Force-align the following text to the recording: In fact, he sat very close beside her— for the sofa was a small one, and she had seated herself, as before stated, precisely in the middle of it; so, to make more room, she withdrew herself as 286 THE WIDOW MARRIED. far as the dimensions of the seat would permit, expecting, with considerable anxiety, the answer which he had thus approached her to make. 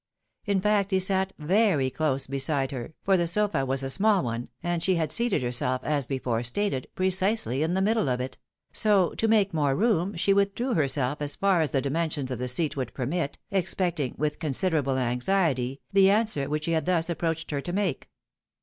In 0.45 0.59
fact, 0.61 0.89
he 0.89 0.99
sat 0.99 1.31
very 1.37 1.91
close 1.91 2.25
beside 2.25 2.71
her— 2.71 2.95
for 3.05 3.17
the 3.17 3.27
sofa 3.27 3.67
was 3.67 3.83
a 3.83 3.89
small 3.91 4.23
one, 4.23 4.49
and 4.63 4.81
she 4.81 4.95
had 4.95 5.11
seated 5.11 5.43
herself, 5.43 5.83
as 5.83 6.07
before 6.07 6.41
stated, 6.41 6.87
precisely 6.95 7.61
in 7.61 7.75
the 7.75 7.83
middle 7.83 8.09
of 8.09 8.19
it; 8.19 8.39
so, 8.73 9.11
to 9.11 9.27
make 9.27 9.53
more 9.53 9.75
room, 9.75 10.15
she 10.15 10.33
withdrew 10.33 10.73
herself 10.73 11.21
as 11.21 11.35
286 11.35 11.35
THE 11.35 11.39
WIDOW 11.39 11.49
MARRIED. 11.49 11.59
far 11.59 11.61
as 11.61 11.71
the 12.09 12.19
dimensions 12.19 12.31
of 12.31 12.39
the 12.39 12.47
seat 12.47 12.75
would 12.75 12.93
permit, 12.95 13.37
expecting, 13.51 14.15
with 14.17 14.39
considerable 14.39 14.97
anxiety, 14.97 15.81
the 15.93 16.09
answer 16.09 16.49
which 16.49 16.65
he 16.65 16.71
had 16.71 16.87
thus 16.87 17.07
approached 17.07 17.51
her 17.51 17.61
to 17.61 17.71
make. 17.71 18.09